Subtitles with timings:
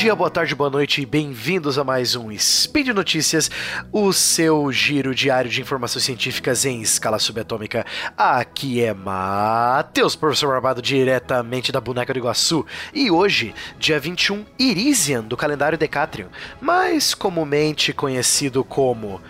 [0.00, 3.50] dia, boa tarde, boa noite e bem-vindos a mais um Speed Notícias,
[3.92, 7.84] o seu giro diário de informações científicas em escala subatômica.
[8.16, 12.64] Aqui é Matheus, professor Barbado, diretamente da Boneca do Iguaçu.
[12.94, 16.28] E hoje, dia 21 Irisian, do calendário Decatrium,
[16.62, 19.20] mais comumente conhecido como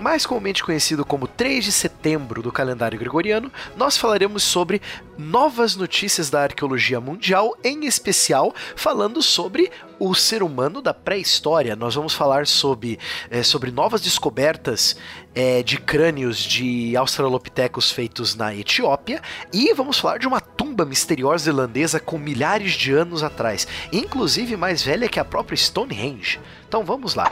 [0.00, 4.80] mais comumente conhecido como 3 de setembro do calendário gregoriano, nós falaremos sobre
[5.18, 11.76] novas notícias da arqueologia mundial, em especial falando sobre o ser humano da pré-história.
[11.76, 12.98] Nós vamos falar sobre,
[13.30, 14.96] é, sobre novas descobertas
[15.34, 19.20] é, de crânios de australopitecos feitos na Etiópia
[19.52, 24.82] e vamos falar de uma tumba misteriosa irlandesa com milhares de anos atrás, inclusive mais
[24.82, 26.40] velha que a própria Stonehenge.
[26.66, 27.30] Então vamos lá.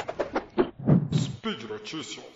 [1.14, 2.28] Speed Notícias.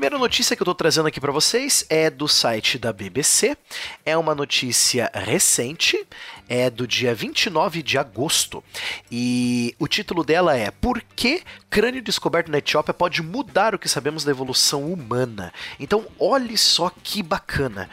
[0.00, 3.54] Primeira notícia que eu estou trazendo aqui para vocês é do site da BBC.
[4.02, 6.06] É uma notícia recente,
[6.48, 8.64] é do dia 29 de agosto.
[9.12, 13.90] E o título dela é Por que crânio descoberto na Etiópia pode mudar o que
[13.90, 15.52] sabemos da evolução humana?
[15.78, 17.90] Então, olhe só que bacana.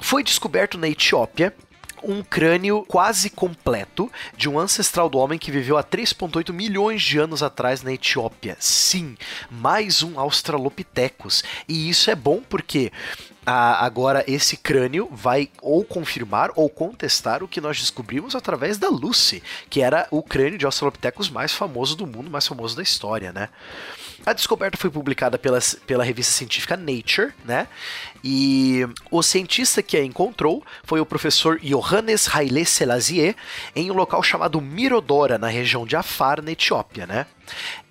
[0.00, 1.54] Foi descoberto na Etiópia
[2.02, 7.18] um crânio quase completo de um ancestral do homem que viveu há 3,8 milhões de
[7.18, 8.56] anos atrás na Etiópia.
[8.58, 9.16] Sim,
[9.50, 11.42] mais um Australopithecus.
[11.68, 12.92] E isso é bom porque
[13.50, 18.90] ah, agora esse crânio vai ou confirmar ou contestar o que nós descobrimos através da
[18.90, 23.32] Lucy, que era o crânio de Australopithecus mais famoso do mundo, mais famoso da história,
[23.32, 23.48] né?
[24.26, 27.68] A descoberta foi publicada pela, pela revista científica Nature, né?
[28.22, 33.34] E o cientista que a encontrou foi o professor Johannes Haile Selassie
[33.74, 37.24] em um local chamado Mirodora, na região de Afar, na Etiópia, né?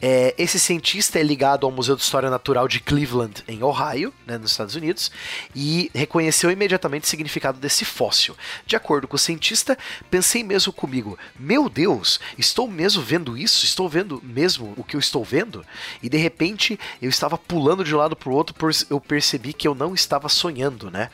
[0.01, 4.37] É, esse cientista é ligado ao Museu de História Natural de Cleveland, em Ohio, né,
[4.37, 5.11] nos Estados Unidos,
[5.55, 8.35] e reconheceu imediatamente o significado desse fóssil.
[8.65, 9.77] De acordo com o cientista,
[10.09, 13.65] pensei mesmo comigo: meu Deus, estou mesmo vendo isso?
[13.65, 15.65] Estou vendo mesmo o que eu estou vendo?
[16.01, 18.55] E de repente eu estava pulando de um lado para o outro,
[18.89, 21.09] eu percebi que eu não estava sonhando, né?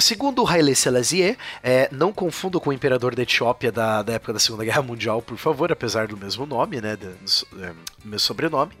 [0.00, 4.38] Segundo Haile Selassie, é, não confundo com o imperador da Etiópia da, da, época da
[4.38, 8.18] Segunda Guerra Mundial, por favor, apesar do mesmo nome, né, do, do, é, do meu
[8.18, 8.72] sobrenome.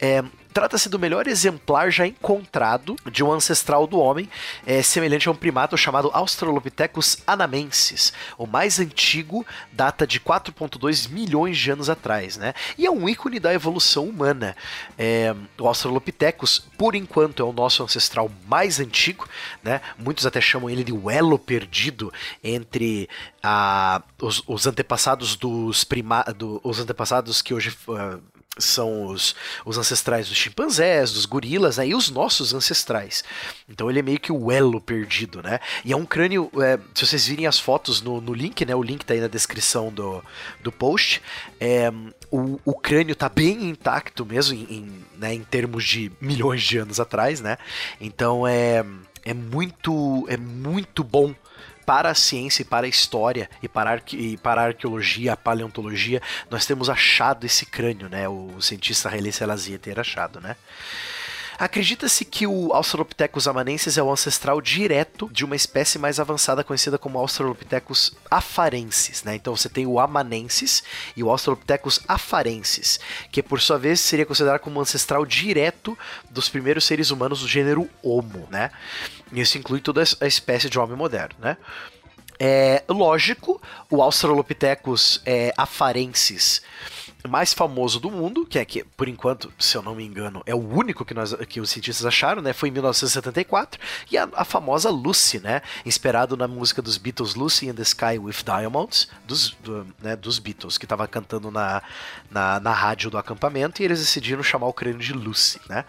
[0.00, 0.22] É,
[0.58, 4.28] Trata-se do melhor exemplar já encontrado de um ancestral do homem,
[4.66, 8.12] é, semelhante a um primato chamado Australopithecus anamensis.
[8.36, 12.54] O mais antigo data de 4,2 milhões de anos atrás, né?
[12.76, 14.56] E é um ícone da evolução humana.
[14.98, 19.28] É, o Australopithecus, por enquanto, é o nosso ancestral mais antigo,
[19.62, 19.80] né?
[19.96, 23.08] Muitos até chamam ele de o elo perdido entre
[23.40, 28.20] a, os, os antepassados dos prima, do, os antepassados que hoje uh,
[28.58, 33.24] são os, os ancestrais dos chimpanzés, dos gorilas, né, e os nossos ancestrais.
[33.68, 35.60] Então ele é meio que o elo perdido, né?
[35.84, 38.74] E é um crânio, é, se vocês virem as fotos no, no link, né?
[38.74, 40.22] O link tá aí na descrição do,
[40.62, 41.22] do post.
[41.60, 41.90] É,
[42.30, 46.78] o, o crânio tá bem intacto mesmo, em, em, né, em termos de milhões de
[46.78, 47.56] anos atrás, né?
[48.00, 48.84] Então é,
[49.24, 51.34] é muito, é muito bom
[51.88, 55.36] para a ciência e para a história e para a, e para a arqueologia, a
[55.38, 58.28] paleontologia, nós temos achado esse crânio, né?
[58.28, 60.54] O cientista Haile Selassie ter achado, né?
[61.58, 66.96] Acredita-se que o Australopithecus amanensis é o ancestral direto de uma espécie mais avançada conhecida
[66.96, 69.34] como Australopithecus afarensis, né?
[69.34, 70.84] Então você tem o amanensis
[71.16, 73.00] e o Australopithecus afarensis,
[73.32, 75.98] que por sua vez seria considerado como ancestral direto
[76.30, 78.70] dos primeiros seres humanos do gênero Homo, né?
[79.32, 81.56] Isso inclui toda a espécie de homem moderno, né?
[82.38, 86.62] É lógico, o Australopithecus é, afarensis
[87.26, 90.54] mais famoso do mundo, que é que, por enquanto, se eu não me engano, é
[90.54, 92.52] o único que, nós, que os cientistas acharam, né?
[92.52, 93.80] Foi em 1974,
[94.10, 95.62] e a, a famosa Lucy, né?
[95.84, 100.38] Inspirado na música dos Beatles Lucy in the Sky with Diamonds, dos, do, né, dos
[100.38, 101.82] Beatles, que estava cantando na,
[102.30, 105.84] na, na rádio do acampamento, e eles decidiram chamar o crânio de Lucy, né?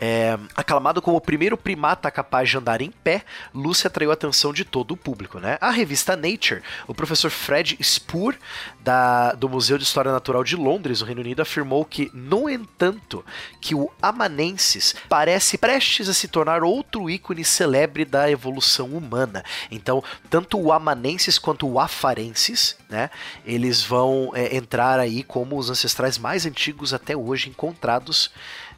[0.00, 4.52] É, aclamado como o primeiro primata capaz de andar em pé, Lucy atraiu a atenção
[4.52, 5.40] de todo o público.
[5.40, 5.58] Né?
[5.60, 8.36] A revista Nature, o professor Fred Spoor,
[8.80, 13.24] da, do Museu de História Natural de Londres, no Reino Unido, afirmou que, no entanto,
[13.60, 19.44] que o Amanensis parece prestes a se tornar outro ícone celebre da evolução humana.
[19.70, 23.10] Então, tanto o Amanensis quanto o Afarensis, né,
[23.44, 28.30] eles vão é, entrar aí como os ancestrais mais antigos até hoje encontrados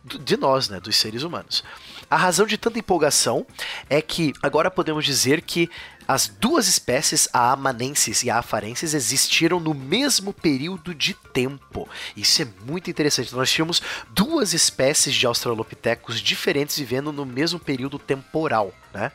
[0.04, 1.62] de nós, né, dos seres humanos.
[2.10, 3.46] A razão de tanta empolgação
[3.88, 5.70] é que agora podemos dizer que
[6.08, 11.88] as duas espécies, a amanensis e a afarensis, existiram no mesmo período de tempo.
[12.16, 13.32] Isso é muito interessante.
[13.32, 13.80] Nós tínhamos
[14.10, 18.74] duas espécies de australopitecos diferentes vivendo no mesmo período temporal.
[18.92, 19.12] Né?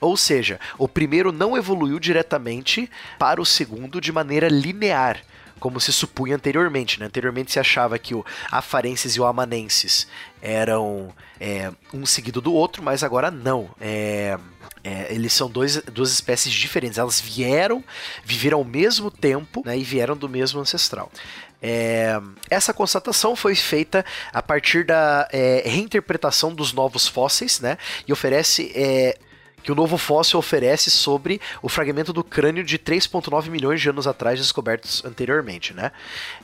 [0.00, 5.22] Ou seja, o primeiro não evoluiu diretamente para o segundo de maneira linear
[5.62, 6.98] como se supunha anteriormente.
[6.98, 7.06] Né?
[7.06, 10.08] Anteriormente se achava que o afarenses e o amanenses
[10.42, 13.70] eram é, um seguido do outro, mas agora não.
[13.80, 14.36] É,
[14.82, 16.98] é, eles são dois, duas espécies diferentes.
[16.98, 17.84] Elas vieram,
[18.24, 21.12] viveram ao mesmo tempo né, e vieram do mesmo ancestral.
[21.62, 22.20] É,
[22.50, 27.78] essa constatação foi feita a partir da é, reinterpretação dos novos fósseis, né?
[28.04, 29.16] E oferece é,
[29.62, 34.06] que o novo fóssil oferece sobre o fragmento do crânio de 3,9 milhões de anos
[34.06, 35.92] atrás descobertos anteriormente, né?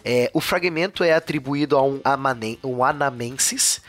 [0.05, 3.81] É, o fragmento é atribuído a um, amanen, um anamensis,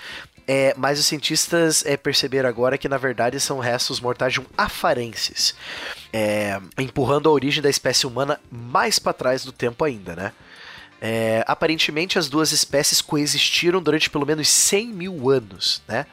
[0.48, 4.46] é, mas os cientistas é, perceberam agora que na verdade são restos mortais de um
[4.58, 5.54] afarensis,
[6.12, 10.32] é, empurrando a origem da espécie humana mais para trás do tempo ainda, né?
[11.02, 16.06] É, aparentemente as duas espécies coexistiram durante pelo menos 100 mil anos, né?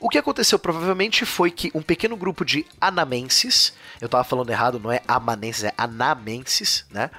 [0.00, 4.80] O que aconteceu provavelmente foi que um pequeno grupo de anamenses, eu estava falando errado,
[4.80, 7.10] não é amanenses, é anamenses, né?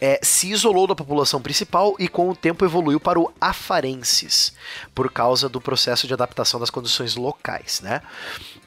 [0.00, 4.54] É, se isolou da população principal e com o tempo evoluiu para o afarenses,
[4.94, 8.00] por causa do processo de adaptação das condições locais, né?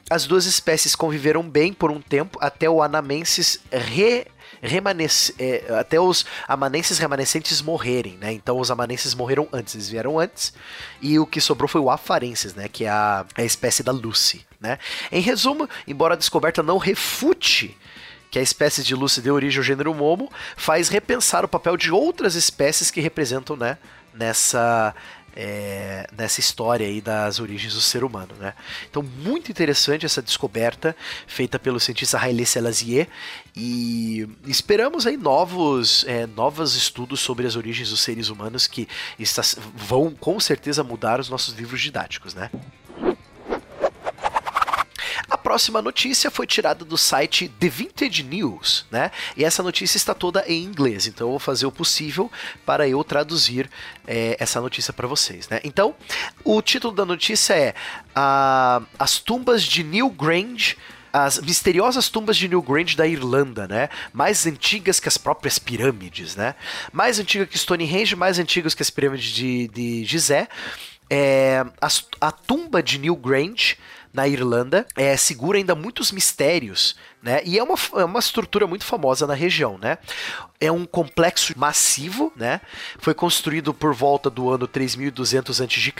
[0.08, 4.24] As duas espécies conviveram bem por um tempo até o anamenses re
[4.62, 8.32] remanece, é, até os amanenses remanescentes morrerem, né?
[8.32, 10.52] Então os amanenses morreram antes, eles vieram antes,
[11.00, 12.68] e o que sobrou foi o afarenses, né?
[12.68, 14.78] Que é a, a espécie da Lucy, né?
[15.10, 17.76] Em resumo, embora a descoberta não refute
[18.30, 21.90] que a espécie de Lucy deu origem ao gênero Momo, faz repensar o papel de
[21.90, 23.78] outras espécies que representam, né?
[24.12, 24.94] Nessa
[25.36, 28.54] é, nessa história aí das origens do ser humano, né?
[28.90, 30.96] Então, muito interessante essa descoberta
[31.26, 33.08] feita pelo cientista Haile Selassie
[33.54, 38.88] e esperamos aí novos, é, novos estudos sobre as origens dos seres humanos que
[39.18, 39.42] está,
[39.74, 42.50] vão com certeza mudar os nossos livros didáticos, né?
[45.48, 49.10] Próxima notícia foi tirada do site The Vintage News, né?
[49.34, 52.30] E essa notícia está toda em inglês, então eu vou fazer o possível
[52.66, 53.70] para eu traduzir
[54.06, 55.58] é, essa notícia para vocês, né?
[55.64, 55.94] Então,
[56.44, 57.74] o título da notícia é
[58.10, 60.76] uh, As tumbas de Newgrange
[61.10, 63.88] as misteriosas tumbas de Newgrange da Irlanda, né?
[64.12, 66.54] Mais antigas que as próprias pirâmides, né?
[66.92, 70.46] Mais antiga que Stonehenge, mais antigas que as pirâmides de, de Gizé.
[71.08, 71.88] É, a,
[72.20, 73.78] a tumba de Newgrange
[74.18, 77.40] na Irlanda, é, segura ainda muitos mistérios, né?
[77.44, 79.96] E é uma, é uma estrutura muito famosa na região, né?
[80.60, 82.60] É um complexo massivo, né?
[82.98, 85.92] Foi construído por volta do ano 3200 a.C.,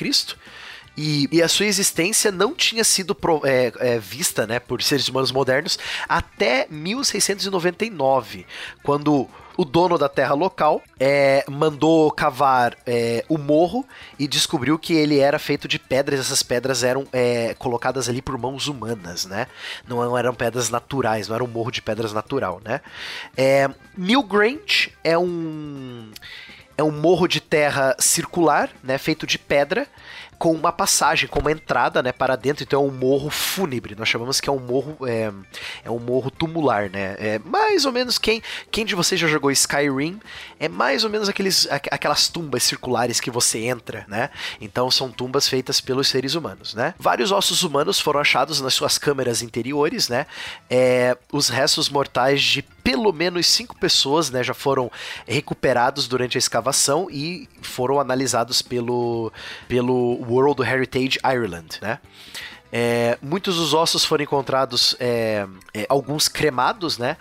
[1.01, 5.07] e, e, a sua existência não tinha sido pro, é, é, vista né, por seres
[5.07, 5.79] humanos modernos
[6.09, 8.45] até 1699,
[8.83, 13.85] quando o dono da terra local é, mandou cavar é, o morro
[14.17, 16.21] e descobriu que ele era feito de pedras.
[16.21, 19.49] Essas pedras eram é, colocadas ali por mãos humanas, né?
[19.89, 22.81] Não eram pedras naturais, não era um morro de pedras natural, né?
[23.37, 26.09] É, Newgrange é um
[26.77, 29.89] é um morro de terra circular, né, feito de pedra,
[30.39, 32.63] com uma passagem, com uma entrada, né, para dentro.
[32.63, 33.95] Então é um morro fúnebre.
[33.97, 35.33] Nós chamamos que é um morro, é,
[35.85, 37.17] é um morro tumular, né?
[37.19, 40.21] É mais ou menos quem, quem de vocês já jogou Skyrim
[40.61, 44.31] é mais ou menos aqueles, aquelas tumbas circulares que você entra, né?
[44.61, 46.95] Então são tumbas feitas pelos seres humanos, né?
[46.99, 50.27] Vários ossos humanos foram achados nas suas câmeras interiores, né?
[50.71, 54.91] É, os restos mortais de pelo menos cinco pessoas né, já foram
[55.27, 59.31] recuperados durante a escavação e foram analisados pelo,
[59.69, 61.79] pelo World Heritage Ireland.
[61.81, 61.99] Né?
[62.73, 67.17] É, muitos dos ossos foram encontrados, é, é, alguns cremados, né?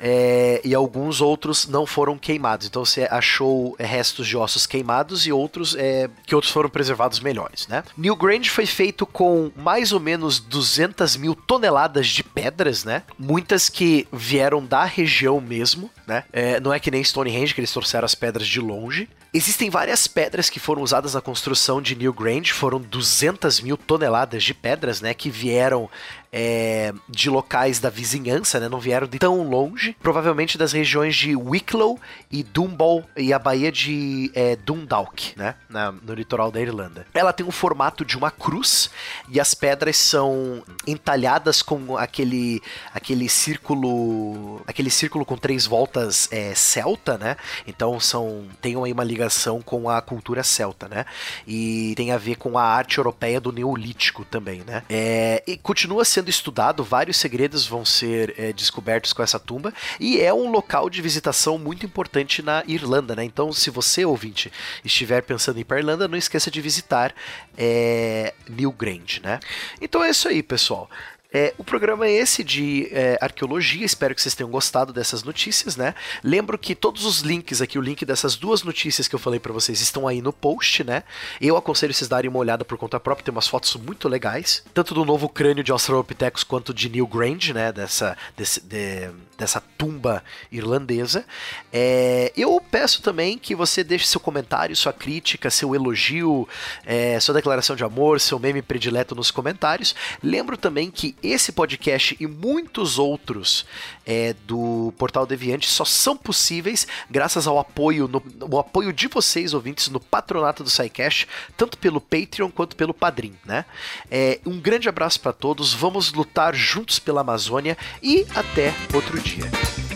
[0.00, 2.66] é, e alguns outros não foram queimados.
[2.66, 7.20] Então você achou é, restos de ossos queimados e outros é, que outros foram preservados
[7.20, 7.84] melhores, né?
[7.96, 13.02] Newgrange foi feito com mais ou menos 200 mil toneladas de pedras, né?
[13.18, 16.24] Muitas que vieram da região mesmo, né?
[16.62, 19.08] Não é que nem Stonehenge que eles trouxeram as pedras de longe.
[19.32, 24.52] Existem várias pedras que foram usadas na construção de Newgrange, foram 200 mil toneladas de
[24.52, 25.88] pedras, né, que vieram
[26.32, 28.68] é, de locais da vizinhança, né?
[28.68, 29.96] Não vieram de tão longe.
[30.00, 31.98] Provavelmente das regiões de Wicklow
[32.30, 35.54] e Domball e a Baía de é, Dundalk, né?
[35.68, 37.06] Na, no litoral da Irlanda.
[37.12, 38.90] Ela tem o formato de uma cruz
[39.28, 42.62] e as pedras são entalhadas com aquele
[42.94, 47.36] aquele círculo aquele círculo com três voltas é, celta, né?
[47.66, 49.19] Então são tem aí uma ligação
[49.60, 51.04] com a cultura celta, né?
[51.46, 54.82] E tem a ver com a arte europeia do Neolítico também, né?
[54.88, 60.20] É, e continua sendo estudado, vários segredos vão ser é, descobertos com essa tumba e
[60.20, 63.24] é um local de visitação muito importante na Irlanda, né?
[63.24, 64.52] Então, se você ouvinte
[64.84, 67.14] estiver pensando em ir para Irlanda, não esqueça de visitar
[67.56, 69.40] é, Newgrange, né?
[69.80, 70.88] Então é isso aí, pessoal.
[71.32, 75.76] É, o programa é esse de é, arqueologia, espero que vocês tenham gostado dessas notícias,
[75.76, 75.94] né?
[76.24, 79.52] Lembro que todos os links aqui, o link dessas duas notícias que eu falei para
[79.52, 81.04] vocês estão aí no post, né?
[81.40, 84.92] Eu aconselho vocês darem uma olhada por conta própria, tem umas fotos muito legais, tanto
[84.92, 87.72] do novo crânio de Australopithecus quanto de Newgrange, né?
[87.72, 89.10] Dessa, desse, de,
[89.40, 91.24] dessa tumba irlandesa.
[91.72, 96.46] É, eu peço também que você deixe seu comentário, sua crítica, seu elogio,
[96.84, 99.94] é, sua declaração de amor, seu meme predileto nos comentários.
[100.22, 103.64] Lembro também que esse podcast e muitos outros
[104.04, 109.54] é, do Portal Deviante só são possíveis graças ao apoio, no, o apoio de vocês,
[109.54, 113.64] ouvintes, no patronato do SciCash, tanto pelo Patreon quanto pelo Padrim, né?
[114.10, 119.29] É, um grande abraço para todos, vamos lutar juntos pela Amazônia e até outro dia.
[119.30, 119.89] shit.